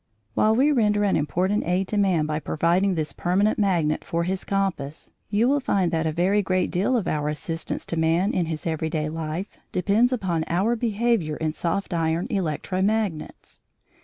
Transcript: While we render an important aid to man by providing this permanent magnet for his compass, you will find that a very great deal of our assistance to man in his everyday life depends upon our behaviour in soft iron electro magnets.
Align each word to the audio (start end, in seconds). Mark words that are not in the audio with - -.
While 0.33 0.55
we 0.55 0.71
render 0.71 1.03
an 1.03 1.15
important 1.15 1.63
aid 1.63 1.87
to 1.89 1.95
man 1.97 2.25
by 2.25 2.39
providing 2.39 2.95
this 2.95 3.13
permanent 3.13 3.59
magnet 3.59 4.03
for 4.03 4.23
his 4.23 4.43
compass, 4.43 5.11
you 5.29 5.47
will 5.47 5.59
find 5.59 5.91
that 5.91 6.07
a 6.07 6.11
very 6.11 6.41
great 6.41 6.71
deal 6.71 6.97
of 6.97 7.07
our 7.07 7.29
assistance 7.29 7.85
to 7.85 7.99
man 7.99 8.33
in 8.33 8.47
his 8.47 8.65
everyday 8.65 9.09
life 9.09 9.59
depends 9.71 10.11
upon 10.11 10.43
our 10.47 10.75
behaviour 10.75 11.35
in 11.35 11.53
soft 11.53 11.93
iron 11.93 12.25
electro 12.31 12.81
magnets. 12.81 13.61